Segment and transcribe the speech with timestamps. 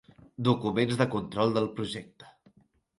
[0.47, 2.37] Documents de control del projecte.